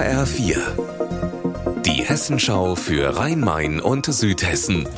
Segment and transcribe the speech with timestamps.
[0.00, 0.56] HR4.
[1.82, 4.88] Die Hessenschau für Rhein-Main und Südhessen.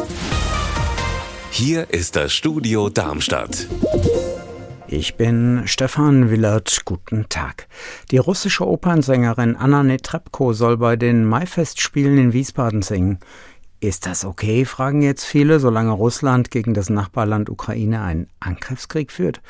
[1.51, 3.67] Hier ist das Studio Darmstadt.
[4.87, 6.83] Ich bin Stefan Willert.
[6.85, 7.67] Guten Tag.
[8.13, 13.19] Die russische Opernsängerin Anna Netrebko soll bei den Maifestspielen in Wiesbaden singen.
[13.83, 19.41] Ist das okay, fragen jetzt viele, solange Russland gegen das Nachbarland Ukraine einen Angriffskrieg führt?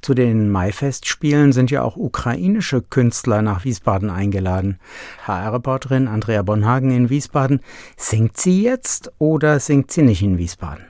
[0.00, 4.78] Zu den Maifestspielen sind ja auch ukrainische Künstler nach Wiesbaden eingeladen.
[5.26, 7.62] HR-Reporterin Andrea Bonhagen in Wiesbaden.
[7.96, 10.84] Singt sie jetzt oder singt sie nicht in Wiesbaden?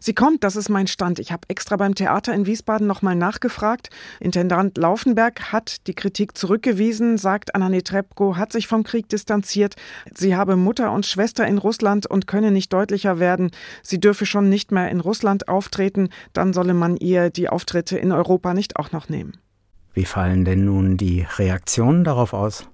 [0.00, 1.18] Sie kommt, das ist mein Stand.
[1.18, 3.90] Ich habe extra beim Theater in Wiesbaden nochmal nachgefragt.
[4.18, 9.76] Intendant Laufenberg hat die Kritik zurückgewiesen, sagt Anna Netrebko, hat sich vom Krieg distanziert.
[10.14, 13.50] Sie habe Mutter und Schwester in Russland und könne nicht deutlicher werden.
[13.82, 18.10] Sie dürfe schon nicht mehr in Russland auftreten, dann solle man ihr die Auftritte in
[18.10, 19.34] Europa nicht auch noch nehmen.
[19.92, 22.66] Wie fallen denn nun die Reaktionen darauf aus?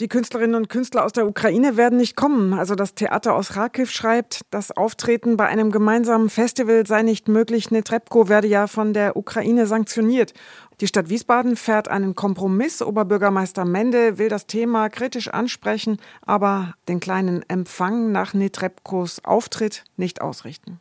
[0.00, 2.54] Die Künstlerinnen und Künstler aus der Ukraine werden nicht kommen.
[2.54, 7.70] Also das Theater aus Kharkiv schreibt, das Auftreten bei einem gemeinsamen Festival sei nicht möglich.
[7.70, 10.32] Netrebko werde ja von der Ukraine sanktioniert.
[10.80, 12.80] Die Stadt Wiesbaden fährt einen Kompromiss.
[12.80, 20.22] Oberbürgermeister Mende will das Thema kritisch ansprechen, aber den kleinen Empfang nach Netrebkos Auftritt nicht
[20.22, 20.78] ausrichten.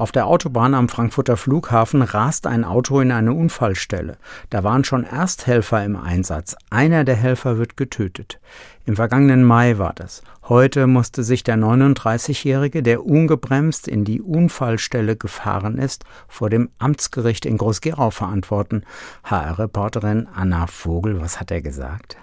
[0.00, 4.16] Auf der Autobahn am Frankfurter Flughafen rast ein Auto in eine Unfallstelle.
[4.48, 6.56] Da waren schon Ersthelfer im Einsatz.
[6.70, 8.40] Einer der Helfer wird getötet.
[8.86, 10.22] Im vergangenen Mai war das.
[10.48, 17.44] Heute musste sich der 39-Jährige, der ungebremst in die Unfallstelle gefahren ist, vor dem Amtsgericht
[17.44, 18.84] in Groß-Gerau verantworten.
[19.24, 22.16] HR-Reporterin Anna Vogel, was hat er gesagt?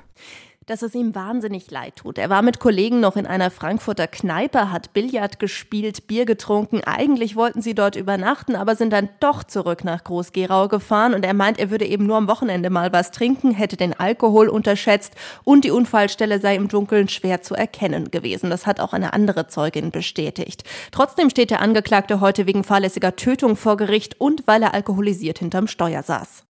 [0.67, 2.17] Dass es ihm wahnsinnig leid tut.
[2.17, 6.81] Er war mit Kollegen noch in einer Frankfurter Kneipe, hat Billard gespielt, Bier getrunken.
[6.85, 11.33] Eigentlich wollten sie dort übernachten, aber sind dann doch zurück nach Groß-Gerau gefahren und er
[11.33, 15.63] meint, er würde eben nur am Wochenende mal was trinken, hätte den Alkohol unterschätzt und
[15.63, 18.49] die Unfallstelle sei im Dunkeln schwer zu erkennen gewesen.
[18.49, 20.63] Das hat auch eine andere Zeugin bestätigt.
[20.91, 25.67] Trotzdem steht der Angeklagte heute wegen fahrlässiger Tötung vor Gericht und weil er alkoholisiert hinterm
[25.67, 26.43] Steuer saß.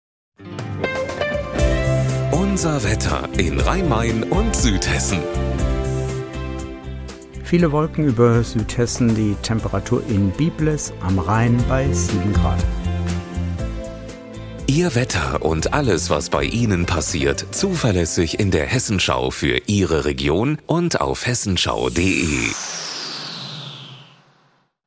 [2.58, 5.20] Unser Wetter in Rhein-Main und Südhessen.
[7.44, 12.58] Viele Wolken über Südhessen, die Temperatur in Biblis am Rhein bei 7 Grad.
[14.66, 20.58] Ihr Wetter und alles, was bei Ihnen passiert, zuverlässig in der Hessenschau für Ihre Region
[20.66, 22.48] und auf hessenschau.de.